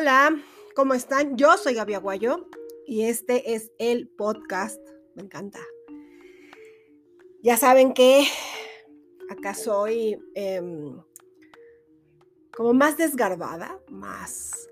[0.00, 0.40] Hola,
[0.76, 1.36] ¿cómo están?
[1.36, 2.46] Yo soy Gaby Aguayo
[2.86, 4.80] y este es el podcast.
[5.16, 5.58] Me encanta.
[7.42, 8.28] Ya saben que
[9.28, 11.02] acá soy em,
[12.56, 14.70] como más desgarbada, más...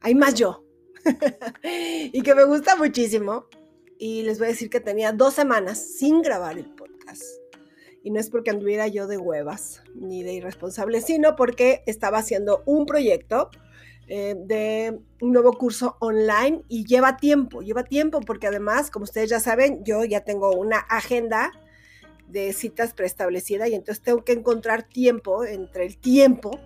[0.00, 0.64] Hay más yo.
[1.62, 3.48] y que me gusta muchísimo.
[3.98, 7.22] Y les voy a decir que tenía dos semanas sin grabar el podcast.
[8.02, 12.62] Y no es porque anduviera yo de huevas ni de irresponsable, sino porque estaba haciendo
[12.64, 13.50] un proyecto
[14.08, 19.30] eh, de un nuevo curso online y lleva tiempo, lleva tiempo porque además, como ustedes
[19.30, 21.50] ya saben, yo ya tengo una agenda
[22.28, 26.60] de citas preestablecida y entonces tengo que encontrar tiempo entre el tiempo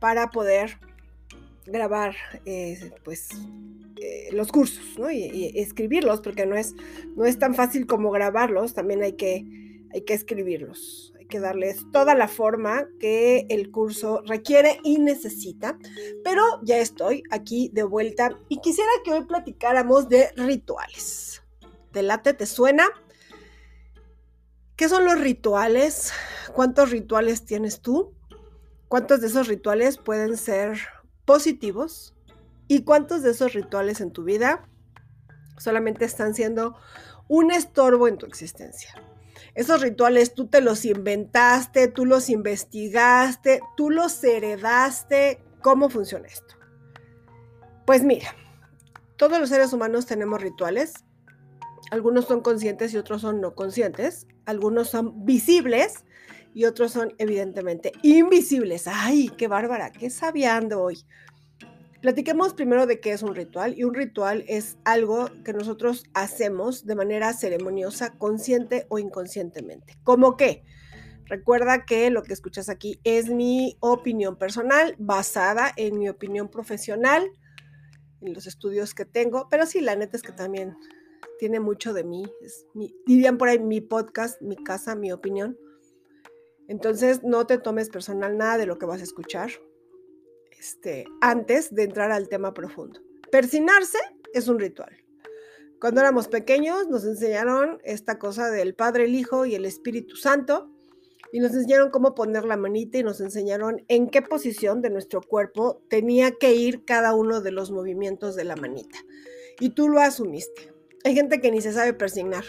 [0.00, 0.78] para poder
[1.66, 3.28] grabar eh, pues
[4.00, 6.74] eh, los cursos y, escribirlos porque no es,
[7.14, 9.46] no es tan fácil como grabarlos, también hay que,
[9.92, 15.78] hay que escribirlos que darles toda la forma que el curso requiere y necesita.
[16.22, 21.42] Pero ya estoy aquí de vuelta y quisiera que hoy platicáramos de rituales.
[21.90, 22.34] ¿Te late?
[22.34, 22.84] ¿Te suena?
[24.76, 26.12] ¿Qué son los rituales?
[26.52, 28.14] ¿Cuántos rituales tienes tú?
[28.88, 30.78] ¿Cuántos de esos rituales pueden ser
[31.24, 32.14] positivos?
[32.68, 34.68] ¿Y cuántos de esos rituales en tu vida
[35.56, 36.76] solamente están siendo
[37.26, 38.94] un estorbo en tu existencia?
[39.54, 45.42] Esos rituales tú te los inventaste, tú los investigaste, tú los heredaste.
[45.60, 46.56] ¿Cómo funciona esto?
[47.84, 48.34] Pues mira,
[49.16, 50.94] todos los seres humanos tenemos rituales.
[51.90, 54.26] Algunos son conscientes y otros son no conscientes.
[54.46, 56.04] Algunos son visibles
[56.54, 58.86] y otros son evidentemente invisibles.
[58.86, 59.92] ¡Ay, qué bárbara!
[59.92, 61.04] ¡Qué sabiando hoy!
[62.02, 66.84] Platiquemos primero de qué es un ritual y un ritual es algo que nosotros hacemos
[66.84, 69.96] de manera ceremoniosa, consciente o inconscientemente.
[70.02, 70.64] ¿Cómo qué?
[71.26, 77.30] Recuerda que lo que escuchas aquí es mi opinión personal basada en mi opinión profesional,
[78.20, 80.76] en los estudios que tengo, pero sí, la neta es que también
[81.38, 82.24] tiene mucho de mí.
[82.42, 82.66] Es
[83.06, 85.56] dirían por ahí mi podcast, mi casa, mi opinión.
[86.66, 89.50] Entonces, no te tomes personal nada de lo que vas a escuchar.
[90.62, 93.00] Este, antes de entrar al tema profundo.
[93.32, 93.98] Persinarse
[94.32, 94.96] es un ritual.
[95.80, 100.70] Cuando éramos pequeños nos enseñaron esta cosa del Padre, el Hijo y el Espíritu Santo
[101.32, 105.20] y nos enseñaron cómo poner la manita y nos enseñaron en qué posición de nuestro
[105.20, 109.00] cuerpo tenía que ir cada uno de los movimientos de la manita.
[109.58, 110.72] Y tú lo asumiste.
[111.02, 112.44] Hay gente que ni se sabe persignar.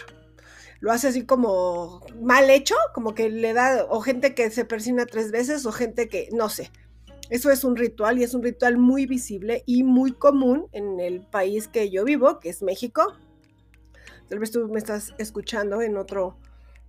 [0.81, 5.07] Lo hace así como mal hecho, como que le da, o gente que se persigna
[5.07, 6.69] tres veces, o gente que, no sé,
[7.29, 11.21] eso es un ritual y es un ritual muy visible y muy común en el
[11.21, 13.13] país que yo vivo, que es México.
[14.29, 16.37] Tal vez tú me estás escuchando en otro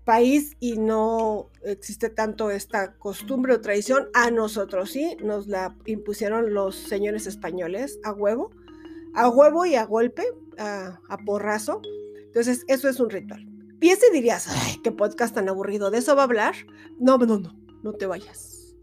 [0.04, 4.08] país y no existe tanto esta costumbre o tradición.
[4.14, 8.50] A nosotros sí, nos la impusieron los señores españoles a huevo,
[9.14, 10.24] a huevo y a golpe,
[10.58, 11.80] a, porrazo.
[12.26, 13.46] Entonces, eso es un ritual.
[13.80, 16.54] Y ese dirías, ay, qué podcast tan aburrido, ¿de eso va a hablar?
[16.98, 18.74] No, no, no, no te vayas.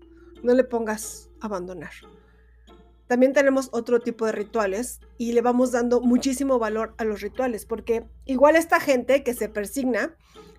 [0.43, 1.91] No le pongas abandonar.
[3.07, 7.65] También tenemos otro tipo de rituales y le vamos dando muchísimo valor a los rituales,
[7.65, 10.15] porque igual esta gente que se persigna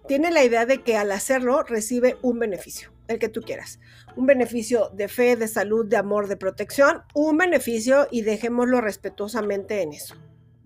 [0.07, 3.81] tiene la idea de que al hacerlo recibe un beneficio, el que tú quieras.
[4.17, 9.81] Un beneficio de fe, de salud, de amor, de protección, un beneficio y dejémoslo respetuosamente
[9.81, 10.17] en eso,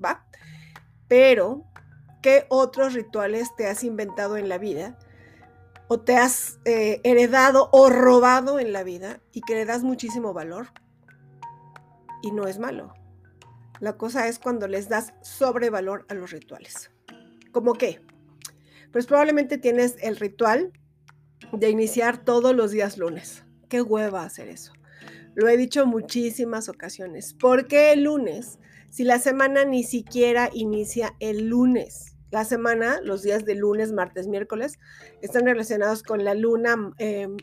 [0.04, 0.26] ¿va?
[1.06, 1.66] Pero,
[2.20, 4.98] ¿qué otros rituales te has inventado en la vida
[5.88, 10.32] o te has eh, heredado o robado en la vida y que le das muchísimo
[10.32, 10.68] valor.
[12.22, 12.92] Y no es malo.
[13.78, 16.90] La cosa es cuando les das sobrevalor a los rituales.
[17.52, 18.00] ¿Cómo qué?
[18.90, 20.72] Pues probablemente tienes el ritual
[21.52, 23.44] de iniciar todos los días lunes.
[23.68, 24.72] Qué hueva hacer eso.
[25.34, 27.34] Lo he dicho muchísimas ocasiones.
[27.34, 28.58] ¿Por qué el lunes?
[28.88, 34.26] Si la semana ni siquiera inicia el lunes la semana, los días de lunes, martes,
[34.26, 34.78] miércoles,
[35.22, 37.36] están relacionados con la luna, em,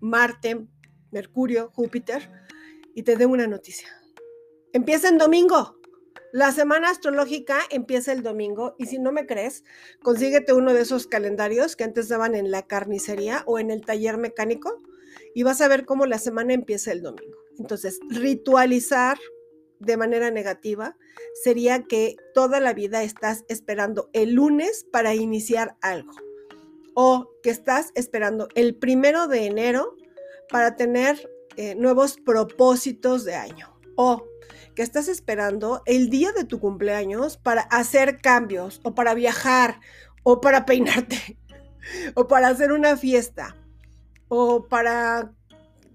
[0.00, 0.66] Marte,
[1.10, 2.30] Mercurio, Júpiter,
[2.94, 3.88] y te dé una noticia.
[4.72, 5.78] Empieza en domingo.
[6.32, 9.64] La semana astrológica empieza el domingo y si no me crees,
[10.02, 14.18] consíguete uno de esos calendarios que antes daban en la carnicería o en el taller
[14.18, 14.82] mecánico
[15.34, 17.38] y vas a ver cómo la semana empieza el domingo.
[17.58, 19.18] Entonces, ritualizar
[19.80, 20.96] de manera negativa
[21.42, 26.12] sería que toda la vida estás esperando el lunes para iniciar algo
[26.94, 29.94] o que estás esperando el primero de enero
[30.50, 34.24] para tener eh, nuevos propósitos de año o
[34.74, 39.80] que estás esperando el día de tu cumpleaños para hacer cambios o para viajar
[40.22, 41.38] o para peinarte
[42.14, 43.56] o para hacer una fiesta
[44.28, 45.32] o para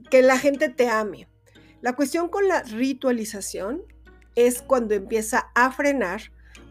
[0.10, 1.28] que la gente te ame.
[1.84, 3.82] La cuestión con la ritualización
[4.36, 6.22] es cuando empieza a frenar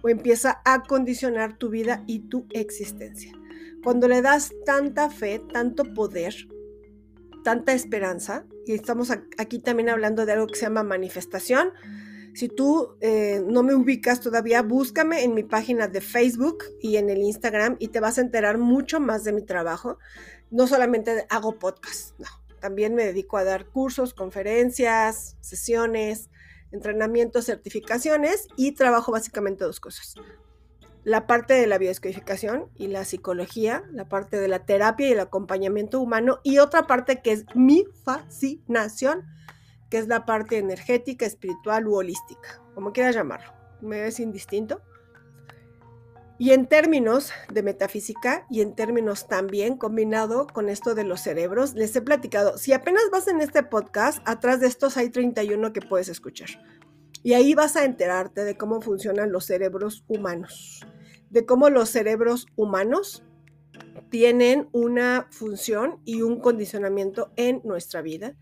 [0.00, 3.30] o empieza a condicionar tu vida y tu existencia.
[3.84, 6.34] Cuando le das tanta fe, tanto poder,
[7.44, 11.72] tanta esperanza, y estamos aquí también hablando de algo que se llama manifestación,
[12.32, 17.10] si tú eh, no me ubicas todavía, búscame en mi página de Facebook y en
[17.10, 19.98] el Instagram y te vas a enterar mucho más de mi trabajo.
[20.50, 22.41] No solamente hago podcast, no.
[22.62, 26.30] También me dedico a dar cursos, conferencias, sesiones,
[26.70, 30.14] entrenamientos, certificaciones y trabajo básicamente dos cosas.
[31.02, 35.18] La parte de la biodescodificación y la psicología, la parte de la terapia y el
[35.18, 39.26] acompañamiento humano y otra parte que es mi fascinación,
[39.90, 43.52] que es la parte energética, espiritual u holística, como quieras llamarlo.
[43.80, 44.82] Me es indistinto.
[46.42, 51.74] Y en términos de metafísica y en términos también combinado con esto de los cerebros,
[51.74, 55.80] les he platicado, si apenas vas en este podcast, atrás de estos hay 31 que
[55.80, 56.48] puedes escuchar.
[57.22, 60.84] Y ahí vas a enterarte de cómo funcionan los cerebros humanos,
[61.30, 63.22] de cómo los cerebros humanos
[64.10, 68.34] tienen una función y un condicionamiento en nuestra vida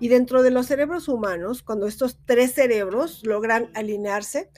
[0.00, 4.50] y dentro de los cerebros humanos, cuando estos tres cerebros logran alinearse,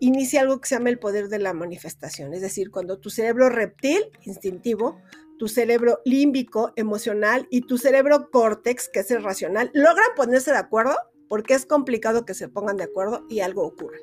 [0.00, 2.34] inicia algo que se llama el poder de la manifestación.
[2.34, 5.00] Es decir, cuando tu cerebro reptil, instintivo,
[5.38, 10.58] tu cerebro límbico, emocional, y tu cerebro córtex, que es el racional, logran ponerse de
[10.58, 10.94] acuerdo,
[11.28, 13.98] porque es complicado que se pongan de acuerdo y algo ocurre.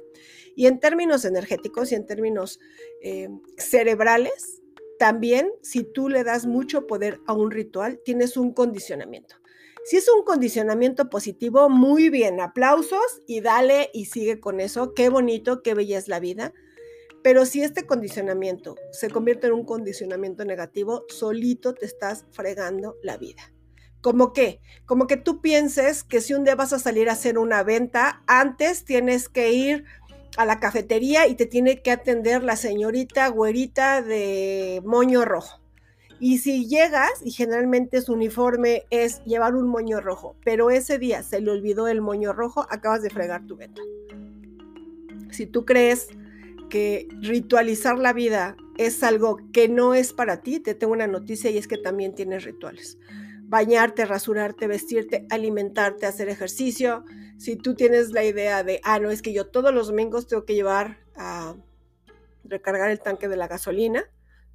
[0.56, 2.60] Y en términos energéticos y en términos
[3.02, 4.62] eh, cerebrales,
[5.00, 9.41] también si tú le das mucho poder a un ritual, tienes un condicionamiento.
[9.86, 14.94] Si es un condicionamiento positivo, muy bien, aplausos y dale y sigue con eso.
[14.94, 16.54] Qué bonito, qué bella es la vida.
[17.24, 23.18] Pero si este condicionamiento se convierte en un condicionamiento negativo, solito te estás fregando la
[23.18, 23.52] vida.
[24.02, 24.60] ¿Cómo qué?
[24.86, 28.24] Como que tú pienses que si un día vas a salir a hacer una venta,
[28.26, 29.86] antes tienes que ir
[30.38, 35.62] a la cafetería y te tiene que atender la señorita güerita de moño rojo.
[36.24, 41.24] Y si llegas, y generalmente su uniforme es llevar un moño rojo, pero ese día
[41.24, 43.82] se le olvidó el moño rojo, acabas de fregar tu venta.
[45.32, 46.10] Si tú crees
[46.70, 51.50] que ritualizar la vida es algo que no es para ti, te tengo una noticia
[51.50, 53.00] y es que también tienes rituales.
[53.42, 57.04] Bañarte, rasurarte, vestirte, alimentarte, hacer ejercicio.
[57.40, 60.46] Si tú tienes la idea de, ah, no, es que yo todos los domingos tengo
[60.46, 61.56] que llevar a
[62.44, 64.06] recargar el tanque de la gasolina,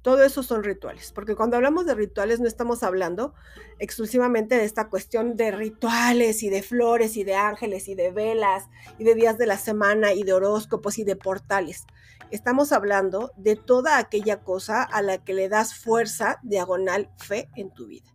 [0.01, 3.33] todo eso son rituales, porque cuando hablamos de rituales no estamos hablando
[3.79, 8.65] exclusivamente de esta cuestión de rituales y de flores y de ángeles y de velas
[8.97, 11.85] y de días de la semana y de horóscopos y de portales.
[12.31, 17.73] Estamos hablando de toda aquella cosa a la que le das fuerza, diagonal, fe en
[17.73, 18.13] tu vida.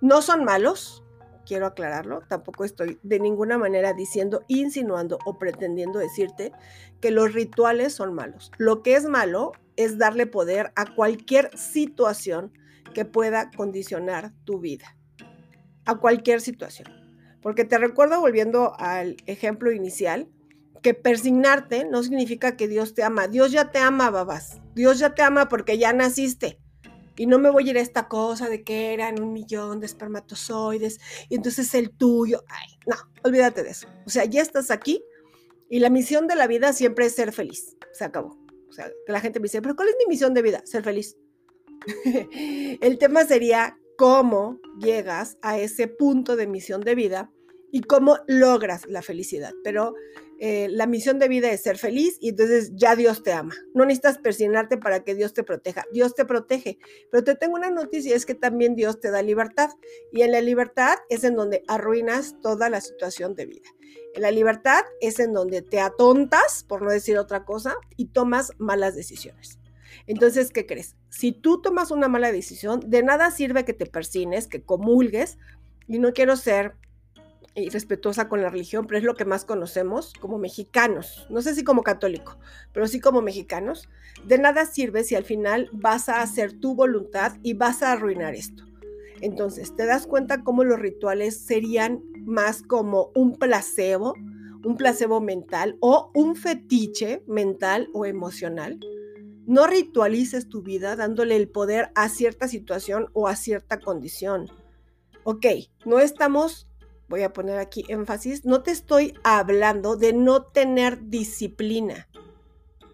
[0.00, 0.99] no son malos,
[1.50, 6.52] quiero aclararlo, tampoco estoy de ninguna manera diciendo, insinuando o pretendiendo decirte
[7.00, 8.52] que los rituales son malos.
[8.56, 12.52] Lo que es malo es darle poder a cualquier situación
[12.94, 14.96] que pueda condicionar tu vida,
[15.86, 16.86] a cualquier situación.
[17.42, 20.28] Porque te recuerdo, volviendo al ejemplo inicial,
[20.82, 23.26] que persignarte no significa que Dios te ama.
[23.26, 24.60] Dios ya te ama, babas.
[24.76, 26.60] Dios ya te ama porque ya naciste.
[27.20, 29.84] Y no me voy a ir a esta cosa de que eran un millón de
[29.84, 30.98] espermatozoides
[31.28, 32.44] y entonces el tuyo.
[32.48, 33.88] Ay, no, olvídate de eso.
[34.06, 35.04] O sea, ya estás aquí
[35.68, 37.76] y la misión de la vida siempre es ser feliz.
[37.92, 38.38] Se acabó.
[38.70, 40.62] O sea, que la gente me dice, pero ¿cuál es mi misión de vida?
[40.64, 41.18] Ser feliz.
[42.80, 47.30] el tema sería cómo llegas a ese punto de misión de vida
[47.70, 49.52] y cómo logras la felicidad.
[49.62, 49.92] Pero
[50.42, 53.54] eh, la misión de vida es ser feliz y entonces ya Dios te ama.
[53.74, 55.84] No necesitas persignarte para que Dios te proteja.
[55.92, 56.78] Dios te protege.
[57.10, 59.68] Pero te tengo una noticia, es que también Dios te da libertad.
[60.10, 63.68] Y en la libertad es en donde arruinas toda la situación de vida.
[64.14, 68.52] En la libertad es en donde te atontas, por no decir otra cosa, y tomas
[68.56, 69.58] malas decisiones.
[70.06, 70.96] Entonces, ¿qué crees?
[71.10, 75.36] Si tú tomas una mala decisión, de nada sirve que te persines, que comulgues,
[75.86, 76.76] y no quiero ser
[77.60, 81.26] y respetuosa con la religión, pero es lo que más conocemos como mexicanos.
[81.30, 82.38] No sé si como católico,
[82.72, 83.88] pero sí como mexicanos.
[84.26, 88.34] De nada sirve si al final vas a hacer tu voluntad y vas a arruinar
[88.34, 88.64] esto.
[89.20, 94.14] Entonces, te das cuenta cómo los rituales serían más como un placebo,
[94.64, 98.80] un placebo mental o un fetiche mental o emocional.
[99.46, 104.46] No ritualices tu vida dándole el poder a cierta situación o a cierta condición.
[105.24, 105.46] Ok,
[105.84, 106.69] no estamos
[107.10, 112.08] voy a poner aquí énfasis, no te estoy hablando de no tener disciplina.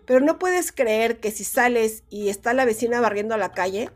[0.06, 3.90] Pero no puedes creer que si sales y está la vecina barriendo a la calle,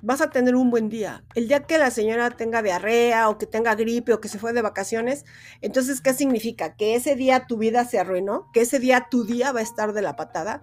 [0.00, 1.24] vas a tener un buen día.
[1.34, 4.54] El día que la señora tenga diarrea o que tenga gripe o que se fue
[4.54, 5.26] de vacaciones,
[5.60, 6.74] entonces, ¿qué significa?
[6.74, 8.50] ¿Que ese día tu vida se arruinó?
[8.54, 10.62] ¿Que ese día tu día va a estar de la patada?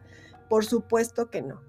[0.49, 1.61] Por supuesto que no.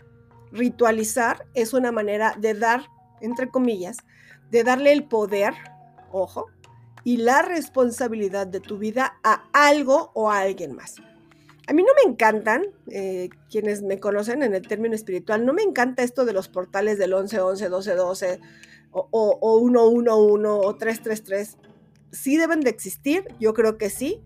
[0.51, 2.85] Ritualizar es una manera de dar,
[3.21, 3.99] entre comillas,
[4.51, 5.53] de darle el poder,
[6.11, 6.47] ojo,
[7.05, 10.97] y la responsabilidad de tu vida a algo o a alguien más.
[11.67, 15.63] A mí no me encantan, eh, quienes me conocen en el término espiritual, no me
[15.63, 18.41] encanta esto de los portales del 11, 11, 12, 12
[18.91, 21.57] o, o, o 1, 1, 1 o 3, 3, 3.
[22.11, 24.23] Sí deben de existir, yo creo que sí,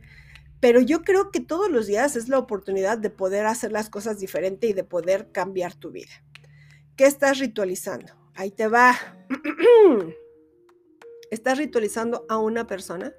[0.61, 4.21] pero yo creo que todos los días es la oportunidad de poder hacer las cosas
[4.21, 6.13] diferente y de poder cambiar tu vida.
[6.95, 8.13] ¿Qué estás ritualizando?
[8.37, 8.95] Ahí te va.
[11.33, 13.15] ¿Estás ritualizando a una persona?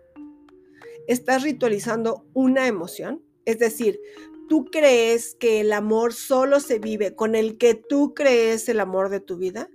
[1.07, 3.23] ¿Estás ritualizando una emoción?
[3.45, 3.99] Es decir,
[4.47, 9.09] tú crees que el amor solo se vive con el que tú crees el amor
[9.09, 9.67] de tu vida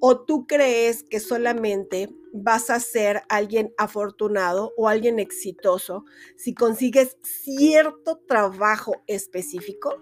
[0.00, 6.04] o tú crees que solamente vas a ser alguien afortunado o alguien exitoso
[6.36, 9.96] si consigues cierto trabajo específico.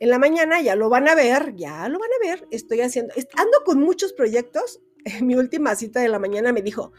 [0.00, 2.48] En la mañana ya lo van a ver, ya lo van a ver.
[2.50, 4.80] Estoy haciendo, ando con muchos proyectos.
[5.04, 6.92] En mi última cita de la mañana me dijo,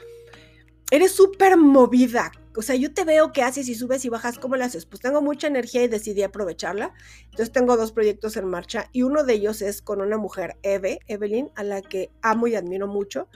[0.91, 2.31] eres súper movida.
[2.55, 4.85] O sea, yo te veo que haces y subes y bajas, ¿cómo lo haces?
[4.85, 6.93] Pues tengo mucha energía y decidí aprovecharla.
[7.23, 10.99] Entonces tengo dos proyectos en marcha y uno de ellos es con una mujer, Eve,
[11.07, 13.29] Evelyn, a la que amo y admiro mucho,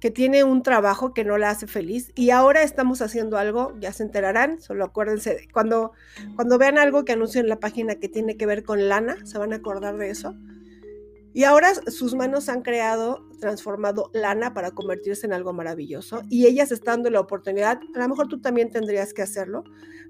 [0.00, 3.92] que tiene un trabajo que no la hace feliz y ahora estamos haciendo algo, ya
[3.92, 5.92] se enterarán, solo acuérdense, cuando,
[6.34, 9.38] cuando vean algo que anuncio en la página que tiene que ver con lana, se
[9.38, 10.34] van a acordar de eso
[11.34, 16.22] y ahora sus manos han creado, transformado lana para convertirse en algo maravilloso.
[16.30, 19.64] Y ellas están dando la oportunidad, a lo mejor tú también tendrías que hacerlo,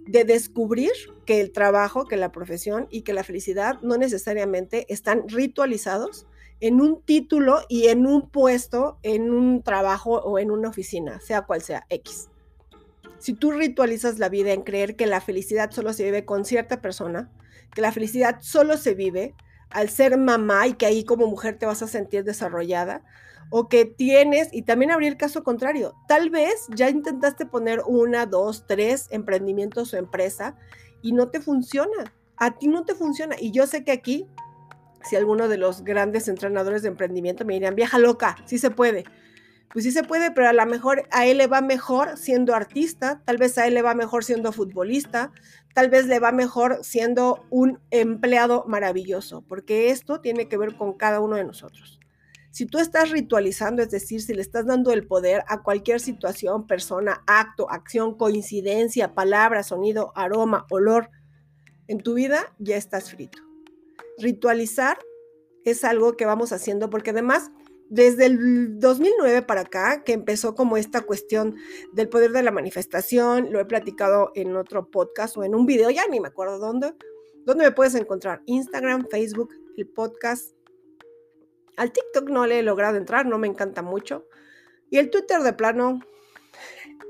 [0.06, 0.92] de descubrir
[1.24, 6.26] que el trabajo, que la profesión y que la felicidad no necesariamente están ritualizados
[6.60, 11.42] en un título y en un puesto, en un trabajo o en una oficina, sea
[11.42, 12.28] cual sea X.
[13.18, 16.82] Si tú ritualizas la vida en creer que la felicidad solo se vive con cierta
[16.82, 17.32] persona,
[17.74, 19.34] que la felicidad solo se vive
[19.74, 23.02] al ser mamá y que ahí como mujer te vas a sentir desarrollada,
[23.50, 28.24] o que tienes, y también habría el caso contrario, tal vez ya intentaste poner una,
[28.24, 30.56] dos, tres emprendimientos o empresa
[31.02, 33.36] y no te funciona, a ti no te funciona.
[33.38, 34.26] Y yo sé que aquí,
[35.02, 39.04] si alguno de los grandes entrenadores de emprendimiento me dirían, vieja loca, sí se puede.
[39.74, 43.20] Pues sí se puede, pero a lo mejor a él le va mejor siendo artista,
[43.24, 45.32] tal vez a él le va mejor siendo futbolista,
[45.74, 50.96] tal vez le va mejor siendo un empleado maravilloso, porque esto tiene que ver con
[50.96, 51.98] cada uno de nosotros.
[52.52, 56.68] Si tú estás ritualizando, es decir, si le estás dando el poder a cualquier situación,
[56.68, 61.10] persona, acto, acción, coincidencia, palabra, sonido, aroma, olor,
[61.88, 63.40] en tu vida ya estás frito.
[64.18, 64.98] Ritualizar
[65.64, 67.50] es algo que vamos haciendo porque además
[67.88, 71.56] desde el 2009 para acá, que empezó como esta cuestión
[71.92, 75.90] del poder de la manifestación, lo he platicado en otro podcast o en un video,
[75.90, 76.94] ya ni me acuerdo dónde,
[77.44, 80.54] dónde me puedes encontrar, Instagram, Facebook, el podcast.
[81.76, 84.26] Al TikTok no le he logrado entrar, no me encanta mucho.
[84.90, 86.00] Y el Twitter de plano,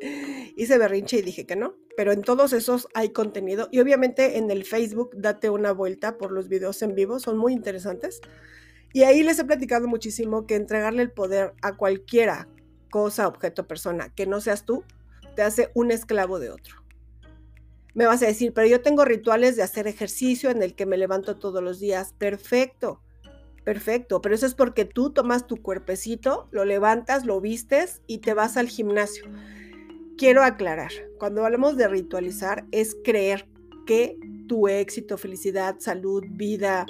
[0.57, 3.69] hice berrinche y dije que no, pero en todos esos hay contenido.
[3.71, 7.53] Y obviamente en el Facebook date una vuelta por los videos en vivo, son muy
[7.53, 8.21] interesantes.
[8.95, 12.47] Y ahí les he platicado muchísimo que entregarle el poder a cualquiera,
[12.91, 14.85] cosa, objeto, persona, que no seas tú,
[15.35, 16.77] te hace un esclavo de otro.
[17.95, 20.97] Me vas a decir, pero yo tengo rituales de hacer ejercicio en el que me
[20.97, 22.15] levanto todos los días.
[22.19, 23.01] Perfecto,
[23.65, 28.33] perfecto, pero eso es porque tú tomas tu cuerpecito, lo levantas, lo vistes y te
[28.33, 29.25] vas al gimnasio.
[30.17, 33.49] Quiero aclarar, cuando hablamos de ritualizar es creer
[33.89, 36.87] que tu éxito, felicidad, salud, vida,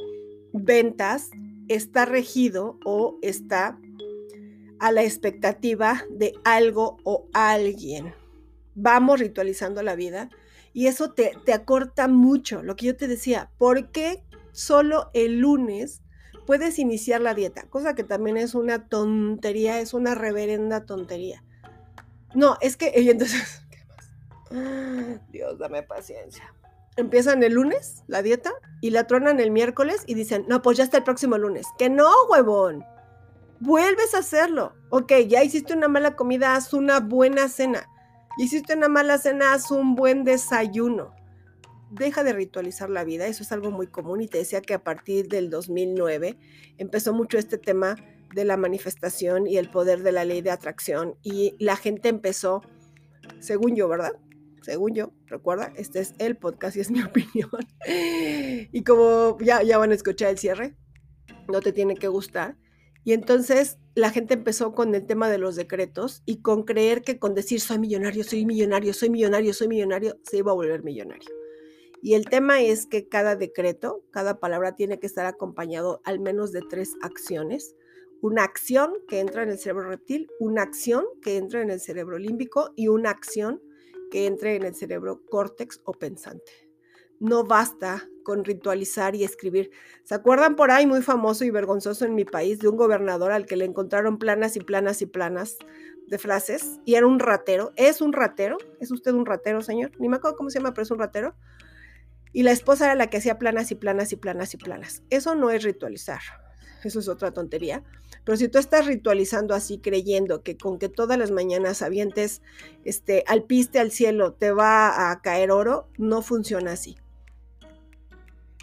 [0.53, 1.31] ventas
[1.69, 3.79] está regido o está
[4.79, 8.15] a la expectativa de algo o alguien.
[8.75, 10.31] Vamos ritualizando la vida
[10.73, 12.63] y eso te, te acorta mucho.
[12.63, 16.03] Lo que yo te decía, ¿por qué solo el lunes
[16.47, 17.69] puedes iniciar la dieta?
[17.69, 21.45] Cosa que también es una tontería, es una reverenda tontería.
[22.35, 25.31] No, es que, entonces, ¿qué más?
[25.31, 26.53] Dios, dame paciencia
[26.97, 30.85] empiezan el lunes la dieta y la tronan el miércoles y dicen, no, pues ya
[30.85, 31.67] está el próximo lunes.
[31.79, 32.85] Que no, huevón.
[33.61, 34.75] Vuelves a hacerlo.
[34.91, 37.89] Ok, ya hiciste una mala comida, haz una buena cena.
[38.37, 41.15] Hiciste una mala cena, haz un buen desayuno.
[41.91, 44.83] Deja de ritualizar la vida, eso es algo muy común y te decía que a
[44.83, 46.37] partir del 2009
[46.77, 47.97] empezó mucho este tema
[48.35, 52.63] de la manifestación y el poder de la ley de atracción y la gente empezó,
[53.39, 54.13] según yo, ¿verdad?
[54.65, 57.51] Según yo, recuerda, este es el podcast y es mi opinión.
[57.87, 60.75] y como ya, ya van a escuchar el cierre,
[61.49, 62.57] no te tiene que gustar.
[63.05, 67.19] Y entonces la gente empezó con el tema de los decretos y con creer que
[67.19, 71.29] con decir soy millonario, soy millonario, soy millonario, soy millonario, se iba a volver millonario.
[72.01, 76.53] Y el tema es que cada decreto, cada palabra tiene que estar acompañado al menos
[76.53, 77.77] de tres acciones.
[78.23, 82.19] Una acción que entra en el cerebro reptil, una acción que entra en el cerebro
[82.19, 83.61] límbico y una acción
[84.15, 86.53] que entre en el cerebro córtex o pensante.
[87.19, 89.73] No basta con ritualizar y escribir.
[90.05, 93.45] ¿Se acuerdan por ahí, muy famoso y vergonzoso en mi país, de un gobernador al
[93.45, 95.57] que le encontraron planas y planas y planas
[96.07, 97.73] de frases y era un ratero?
[97.75, 98.57] ¿Es un ratero?
[98.79, 99.91] ¿Es usted un ratero, señor?
[99.99, 101.35] Ni me acuerdo cómo se llama, pero es un ratero.
[102.33, 105.03] Y la esposa era la que hacía planas y planas y planas y planas.
[105.11, 106.21] Eso no es ritualizar.
[106.85, 107.83] Eso es otra tontería.
[108.25, 112.43] Pero si tú estás ritualizando así, creyendo que con que todas las mañanas avientes
[112.85, 116.97] este, al piste al cielo te va a caer oro, no funciona así.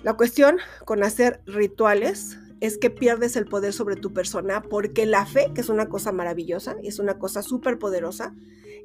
[0.03, 5.25] La cuestión con hacer rituales es que pierdes el poder sobre tu persona porque la
[5.25, 8.33] fe, que es una cosa maravillosa, es una cosa súper poderosa,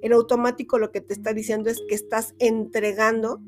[0.03, 3.41] en automático lo que te está diciendo es que estás entregando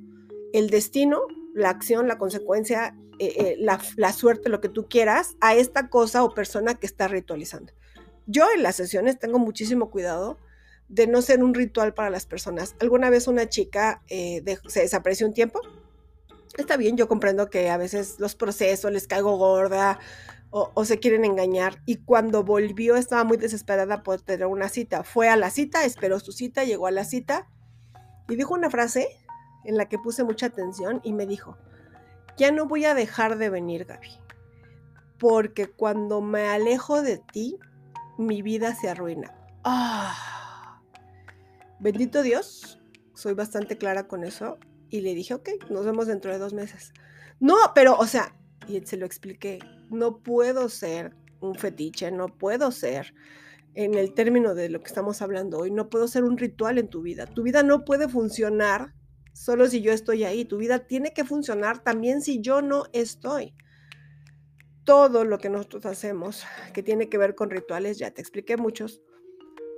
[0.52, 1.20] el destino,
[1.54, 6.25] la acción, la consecuencia, eh, eh, la, suerte, lo que tú quieras, a esta cosa
[6.25, 7.72] o persona que está ritualizando.
[8.26, 10.38] Yo en las sesiones tengo muchísimo cuidado
[10.88, 12.75] de no ser un ritual para las personas.
[12.80, 15.60] Alguna vez una chica eh, se desapareció un tiempo
[16.58, 20.00] Está bien, yo comprendo que a veces los procesos les caigo gorda
[20.50, 21.82] o, se quieren engañar.
[21.84, 25.04] Y cuando volvió estaba muy desesperada por tener una cita.
[25.04, 27.46] Fue a la cita, esperó su cita, llegó a la cita
[28.28, 29.08] y dijo una frase
[29.64, 31.56] en la que puse mucha atención y me dijo,
[32.38, 34.09] ya no voy a dejar de venir, Gaby,
[35.18, 37.59] porque cuando me alejo de ti,
[38.16, 39.35] mi vida se arruina.
[39.64, 40.80] Ah,
[41.80, 42.80] bendito Dios,
[43.14, 44.59] soy bastante clara con eso.
[44.90, 46.95] Y le dije, ok, nos vemos dentro de dos meses.
[47.40, 48.35] No, pero, o sea,
[48.66, 49.59] y se lo expliqué,
[49.90, 53.12] no puedo ser un fetiche, no puedo ser,
[53.75, 56.89] en el término de lo que estamos hablando hoy, no puedo ser un ritual en
[56.89, 57.26] tu vida.
[57.26, 58.95] Tu vida no puede funcionar
[59.38, 60.44] solo si yo estoy ahí.
[60.44, 63.54] Tu vida tiene que funcionar también si yo no estoy.
[64.84, 69.00] Todo lo que nosotros hacemos que tiene que ver con rituales, ya te expliqué muchos,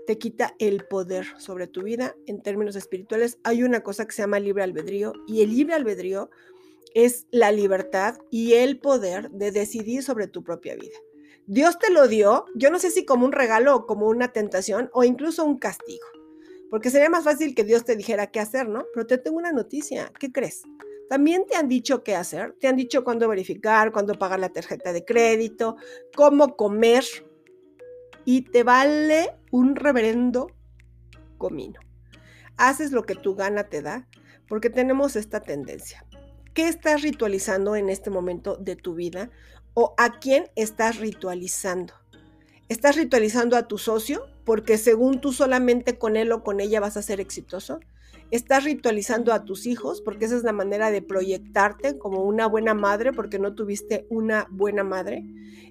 [0.07, 3.39] te quita el poder sobre tu vida en términos espirituales.
[3.45, 6.31] Hay una cosa que se llama libre albedrío y el libre albedrío
[6.95, 10.97] es la libertad y el poder de decidir sobre tu propia vida.
[11.47, 15.05] Dios te lo dio, yo no sé si como un regalo como una tentación o
[15.05, 16.07] incluso un castigo,
[16.71, 18.87] porque sería más fácil que Dios te dijera qué hacer, ¿no?
[18.95, 20.63] Pero te tengo una noticia, ¿qué crees?
[21.09, 24.93] También te han dicho qué hacer, te han dicho cuándo verificar, cuándo pagar la tarjeta
[24.93, 25.77] de crédito,
[26.15, 27.05] cómo comer,
[28.25, 30.49] y te vale un reverendo
[31.39, 31.81] comino.
[32.57, 34.07] Haces lo que tu gana te da
[34.49, 36.07] porque tenemos esta tendencia.
[36.55, 39.31] ¿Qué estás ritualizando en este momento de tu vida
[39.75, 41.95] o a quién estás ritualizando?
[42.69, 46.97] ¿Estás ritualizando a tu socio porque según tú solamente con él o con ella vas
[46.97, 47.81] a ser exitoso?
[48.31, 52.75] estás ritualizando a tus hijos, porque esa es la manera de proyectarte como una buena
[52.75, 55.25] madre, porque no tuviste una buena madre.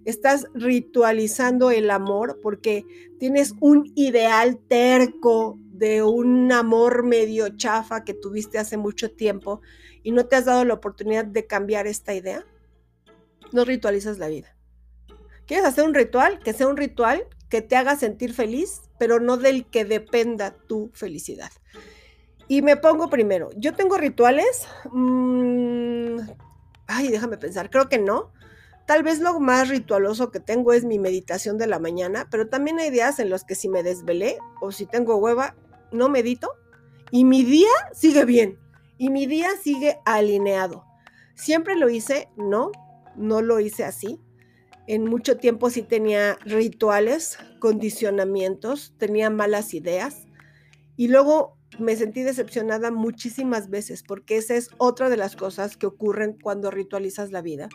[0.06, 2.86] Estás ritualizando el amor porque
[3.18, 9.62] tienes un ideal terco de un amor medio chafa que tuviste hace mucho tiempo
[10.04, 12.46] y no te has dado la oportunidad de cambiar esta idea.
[13.54, 14.56] No ritualizas la vida.
[15.46, 16.40] ¿Quieres hacer un ritual?
[16.40, 20.92] Que sea un ritual que te haga sentir feliz, pero no del que dependa tu
[20.94, 21.52] felicidad.
[22.48, 23.50] Y me pongo primero.
[23.56, 24.68] ¿Yo tengo rituales?
[24.92, 26.20] Mm,
[26.88, 27.70] ay, déjame pensar.
[27.70, 28.32] Creo que no.
[28.86, 32.80] Tal vez lo más ritualoso que tengo es mi meditación de la mañana, pero también
[32.80, 35.56] hay días en los que si me desvelé o si tengo hueva,
[35.92, 36.56] no medito
[37.12, 38.58] y mi día sigue bien
[38.98, 40.86] y mi día sigue alineado.
[41.36, 42.72] Siempre lo hice, no,
[43.16, 44.20] no lo hice así.
[44.90, 50.26] En mucho tiempo sí tenía rituales, condicionamientos, tenía malas ideas
[50.98, 55.86] y luego me sentí decepcionada muchísimas veces porque esa es otra de las cosas que
[55.86, 57.70] ocurren cuando ritualizas la vida.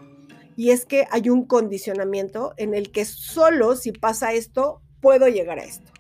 [0.57, 5.61] Y es que hay un condicionamiento en el que solo si pasa esto, puedo llegar
[5.61, 5.93] a esto.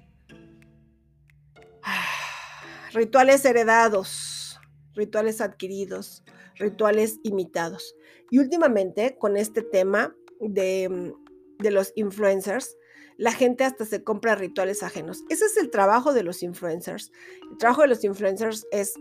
[2.92, 4.58] Rituales heredados,
[4.96, 6.24] rituales adquiridos,
[6.56, 7.94] rituales imitados.
[8.32, 11.12] Y últimamente con este tema de,
[11.58, 12.76] de los influencers,
[13.16, 15.24] la gente hasta se compra rituales ajenos.
[15.28, 17.12] Ese es el trabajo de los influencers.
[17.50, 18.94] El trabajo de los influencers es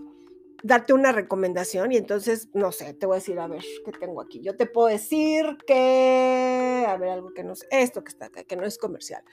[0.64, 4.22] darte una recomendación y entonces, no sé, te voy a decir, a ver, ¿qué tengo
[4.22, 4.40] aquí?
[4.42, 8.46] Yo te puedo decir que, a ver, algo que no es, esto que está acá,
[8.46, 9.24] que no es comercial,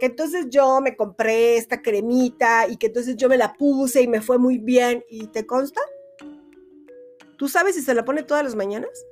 [0.00, 4.08] que entonces yo me compré esta cremita y que entonces yo me la puse y
[4.08, 5.80] me fue muy bien y te consta.
[7.38, 9.06] ¿Tú sabes si se la pone todas las mañanas?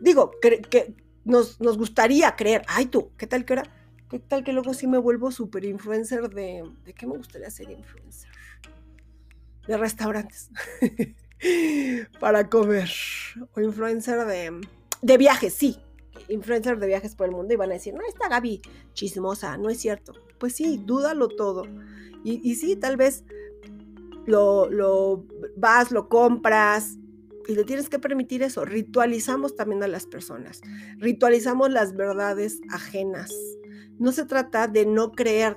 [0.00, 3.70] Digo, que, nos, nos gustaría creer, ay tú, ¿qué tal que ahora?
[4.10, 6.62] ¿Qué tal que luego sí me vuelvo super influencer de...
[6.84, 8.30] ¿De qué me gustaría ser influencer?
[9.66, 10.50] De restaurantes.
[12.20, 12.90] Para comer.
[13.54, 14.60] O influencer de...
[15.02, 15.78] De viajes, sí.
[16.28, 19.68] Influencer de viajes por el mundo y van a decir, no, está Gaby chismosa, no
[19.68, 20.12] es cierto.
[20.38, 21.64] Pues sí, dúdalo todo.
[22.22, 23.24] Y, y sí, tal vez
[24.26, 26.98] lo, lo vas, lo compras,
[27.46, 28.64] y le tienes que permitir eso.
[28.64, 30.60] Ritualizamos también a las personas.
[30.98, 33.32] Ritualizamos las verdades ajenas.
[33.98, 35.56] No se trata de no creer,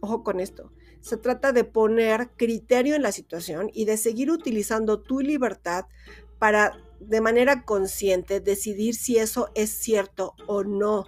[0.00, 5.00] ojo con esto, se trata de poner criterio en la situación y de seguir utilizando
[5.00, 5.86] tu libertad
[6.38, 11.04] para de manera consciente decidir si eso es cierto o no.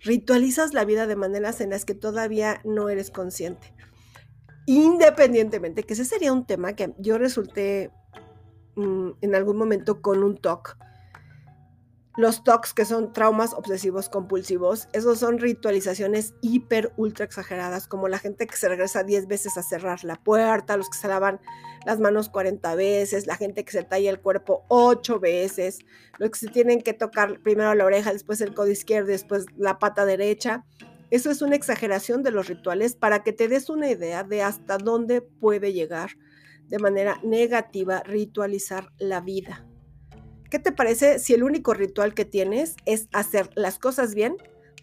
[0.00, 3.74] Ritualizas la vida de maneras en las que todavía no eres consciente.
[4.66, 7.90] Independientemente, que ese sería un tema que yo resulté
[8.80, 10.76] mm, en algún momento con un TOC
[12.20, 18.18] los TOCs, que son traumas obsesivos compulsivos, esos son ritualizaciones hiper, ultra exageradas, como la
[18.18, 21.40] gente que se regresa 10 veces a cerrar la puerta, los que se lavan
[21.86, 25.78] las manos 40 veces, la gente que se talla el cuerpo 8 veces,
[26.18, 29.78] los que se tienen que tocar primero la oreja, después el codo izquierdo, después la
[29.78, 30.64] pata derecha.
[31.10, 34.78] Eso es una exageración de los rituales para que te des una idea de hasta
[34.78, 36.10] dónde puede llegar
[36.70, 39.66] de manera negativa ritualizar la vida.
[40.50, 44.36] ¿Qué te parece si el único ritual que tienes es hacer las cosas bien,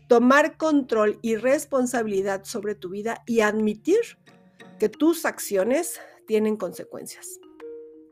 [0.08, 4.00] tomar control y responsabilidad sobre tu vida y admitir
[4.80, 7.39] que tus acciones tienen consecuencias?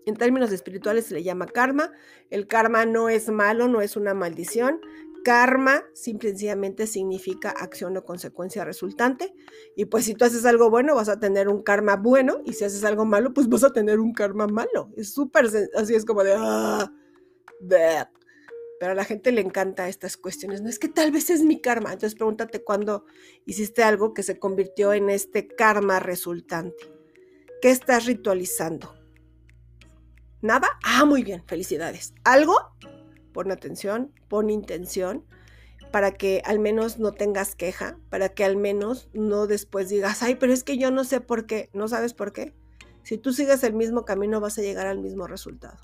[0.05, 1.91] En términos espirituales se le llama karma.
[2.29, 4.79] El karma no es malo, no es una maldición.
[5.25, 9.33] Karma simplemente significa acción o consecuencia resultante.
[9.75, 12.41] Y pues si tú haces algo bueno, vas a tener un karma bueno.
[12.45, 14.91] Y si haces algo malo, pues vas a tener un karma malo.
[14.95, 16.35] Es súper, así es como de...
[16.37, 16.91] Ah,
[18.79, 20.61] pero a la gente le encanta estas cuestiones.
[20.61, 21.93] No es que tal vez es mi karma.
[21.93, 23.05] Entonces pregúntate cuándo
[23.47, 26.93] hiciste algo que se convirtió en este karma resultante.
[27.63, 28.93] ¿Qué estás ritualizando?
[30.43, 30.67] ¿Nada?
[30.83, 32.13] Ah, muy bien, felicidades.
[32.23, 32.53] ¿Algo?
[33.35, 35.23] Pon atención, pon intención
[35.91, 40.35] para que al menos no tengas queja, para que al menos no después digas, ay,
[40.35, 41.69] pero es que yo no sé por qué.
[41.73, 42.55] ¿No sabes por qué?
[43.03, 45.77] Si tú sigues el mismo camino vas a llegar al mismo resultado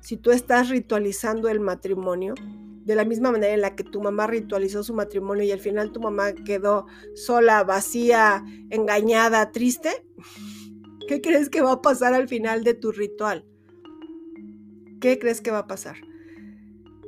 [0.00, 2.34] si tú estás ritualizando el matrimonio,
[2.84, 5.92] de la misma manera en la que tu mamá ritualizó su matrimonio y al final
[5.92, 10.04] tu mamá quedó sola, vacía, engañada, triste,
[11.06, 13.44] ¿qué crees que va a pasar al final de tu ritual?
[15.00, 15.96] ¿Qué crees que va a pasar?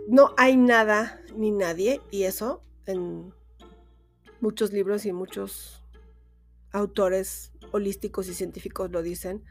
[0.08, 3.32] No hay nada ni nadie, y eso en
[4.40, 5.84] muchos libros y muchos
[6.72, 9.44] autores holísticos y científicos lo dicen,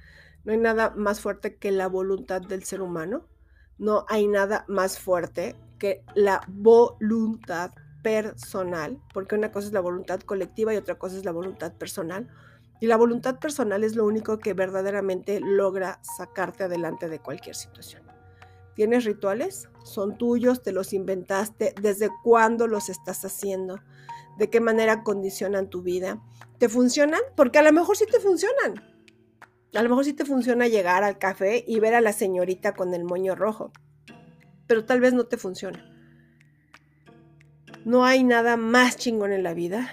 [0.44, 3.28] no hay nada más fuerte que la voluntad del ser humano.
[3.78, 7.72] No hay nada más fuerte que la voluntad
[8.04, 12.28] personal, porque una cosa es la voluntad colectiva y otra cosa es la voluntad personal.
[12.80, 18.01] Y la voluntad personal es lo único que verdaderamente logra sacarte adelante de cualquier situación.
[18.82, 19.70] ¿Tienes rituales?
[19.84, 20.64] ¿Son tuyos?
[20.64, 21.76] ¿Te los inventaste?
[21.80, 23.80] ¿Desde cuándo los estás haciendo?
[24.40, 26.20] ¿De qué manera condicionan tu vida?
[26.58, 27.22] ¿Te funcionan?
[27.38, 28.84] Porque a lo mejor sí te funcionan.
[29.76, 32.96] A lo mejor sí te funciona llegar al café y ver a la señorita con
[32.96, 33.72] el moño rojo,
[34.66, 35.88] pero tal vez no te funciona.
[37.86, 39.92] No hay nada más chingón en la vida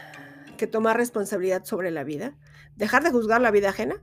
[0.56, 2.38] que tomar responsabilidad sobre la vida,
[2.74, 4.02] dejar de juzgar la vida ajena,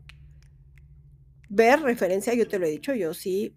[1.50, 3.56] ver referencia, yo te lo he dicho, yo sí,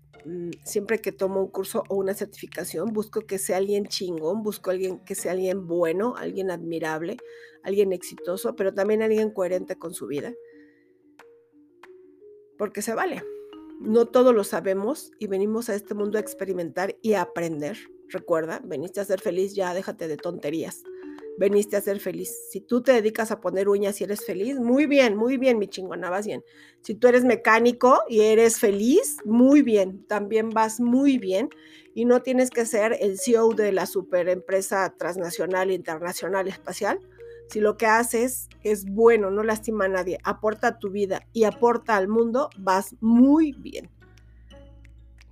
[0.64, 5.00] siempre que tomo un curso o una certificación, busco que sea alguien chingón, busco alguien
[5.04, 7.16] que sea alguien bueno, alguien admirable,
[7.62, 10.32] alguien exitoso, pero también alguien coherente con su vida
[12.58, 13.22] porque se vale.
[13.80, 17.78] No todo lo sabemos y venimos a este mundo a experimentar y a aprender.
[18.08, 20.82] Recuerda, veniste a ser feliz, ya déjate de tonterías.
[21.38, 22.34] Veniste a ser feliz.
[22.50, 25.68] Si tú te dedicas a poner uñas y eres feliz, muy bien, muy bien, mi
[25.68, 26.44] chingona, vas bien.
[26.82, 31.48] Si tú eres mecánico y eres feliz, muy bien, también vas muy bien.
[31.94, 37.00] Y no tienes que ser el CEO de la super empresa transnacional, internacional, espacial
[37.48, 41.44] si lo que haces es bueno, no lastima a nadie, aporta a tu vida y
[41.44, 43.88] aporta al mundo, vas muy bien.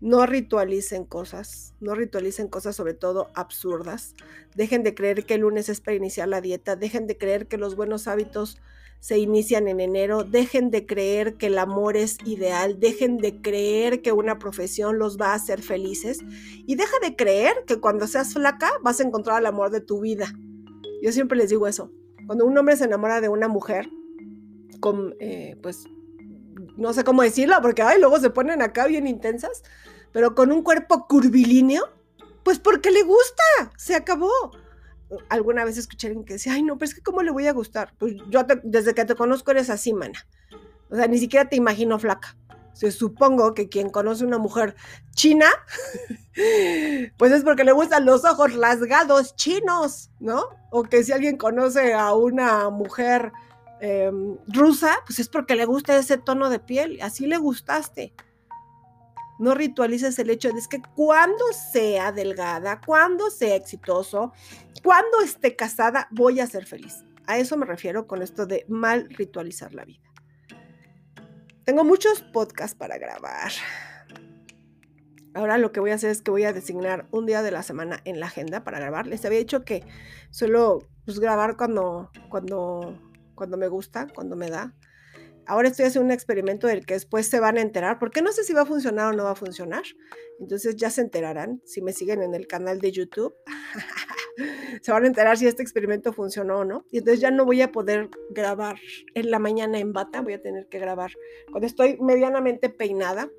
[0.00, 4.14] No ritualicen cosas, no ritualicen cosas sobre todo absurdas.
[4.54, 7.56] Dejen de creer que el lunes es para iniciar la dieta, dejen de creer que
[7.56, 8.58] los buenos hábitos
[9.00, 14.02] se inician en enero, dejen de creer que el amor es ideal, dejen de creer
[14.02, 16.18] que una profesión los va a hacer felices
[16.66, 20.00] y deja de creer que cuando seas flaca vas a encontrar el amor de tu
[20.00, 20.32] vida.
[21.02, 21.92] Yo siempre les digo eso,
[22.26, 23.88] cuando un hombre se enamora de una mujer,
[24.80, 25.86] con, eh, pues,
[26.76, 29.62] no sé cómo decirlo, porque ay, luego se ponen acá bien intensas,
[30.12, 31.88] pero con un cuerpo curvilíneo,
[32.42, 33.42] pues porque le gusta,
[33.76, 34.30] se acabó.
[35.28, 37.52] alguna vez escuché alguien que decía, ay, no, pero es que ¿cómo le voy a
[37.52, 37.92] gustar?
[37.98, 40.26] Pues yo desde que te conozco eres así, mana.
[40.90, 42.36] O sea, ni siquiera te imagino flaca.
[42.72, 44.76] Se supongo que quien conoce una mujer
[45.14, 45.46] china,
[47.16, 50.44] pues es porque le gustan los ojos rasgados chinos, ¿no?
[50.70, 53.32] O que si alguien conoce a una mujer
[53.80, 56.98] em, rusa, pues es porque le gusta ese tono de piel.
[57.02, 58.14] Así le gustaste.
[59.38, 64.32] No ritualices el hecho de que cuando sea delgada, cuando sea exitoso,
[64.82, 67.04] cuando esté casada, voy a ser feliz.
[67.26, 70.06] A eso me refiero con esto de mal ritualizar la vida.
[71.64, 73.50] Tengo muchos podcasts para grabar.
[75.34, 77.62] Ahora lo que voy a hacer es que voy a designar un día de la
[77.62, 79.06] semana en la agenda para grabar.
[79.06, 79.84] Les había dicho que
[80.30, 82.98] suelo pues, grabar cuando, cuando,
[83.36, 84.74] cuando me gusta, cuando me da.
[85.46, 88.42] Ahora estoy haciendo un experimento del que después se van a enterar, porque no sé
[88.42, 89.84] si va a funcionar o no va a funcionar.
[90.40, 93.32] Entonces ya se enterarán si me siguen en el canal de YouTube.
[94.82, 96.84] se van a enterar si este experimento funcionó o no.
[96.90, 98.76] Y entonces ya no voy a poder grabar
[99.14, 101.12] en la mañana en bata, voy a tener que grabar
[101.52, 103.30] cuando estoy medianamente peinada.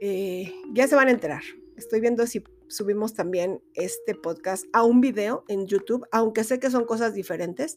[0.00, 1.42] Eh, ya se van a enterar.
[1.76, 6.70] Estoy viendo si subimos también este podcast a un video en YouTube, aunque sé que
[6.70, 7.76] son cosas diferentes.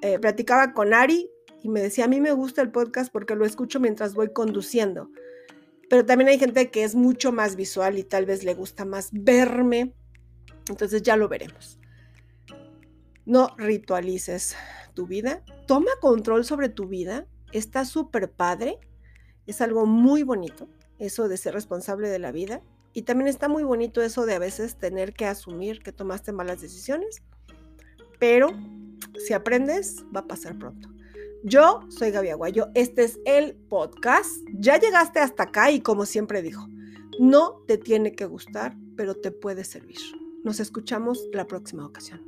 [0.00, 1.30] Eh, platicaba con Ari
[1.62, 5.10] y me decía, a mí me gusta el podcast porque lo escucho mientras voy conduciendo.
[5.88, 9.08] Pero también hay gente que es mucho más visual y tal vez le gusta más
[9.12, 9.94] verme.
[10.68, 11.78] Entonces ya lo veremos.
[13.24, 14.54] No ritualices
[14.94, 15.42] tu vida.
[15.66, 17.26] Toma control sobre tu vida.
[17.52, 18.78] Está súper padre.
[19.46, 22.62] Es algo muy bonito eso de ser responsable de la vida.
[22.92, 26.60] Y también está muy bonito eso de a veces tener que asumir que tomaste malas
[26.60, 27.22] decisiones.
[28.18, 28.50] Pero
[29.18, 30.88] si aprendes, va a pasar pronto.
[31.44, 34.42] Yo soy Gaby Aguayo, este es el podcast.
[34.54, 36.66] Ya llegaste hasta acá y como siempre dijo,
[37.20, 39.98] no te tiene que gustar, pero te puede servir.
[40.44, 42.20] Nos escuchamos la próxima ocasión.